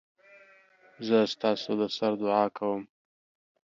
[1.07, 2.81] زه ستاسودسر دعاکوم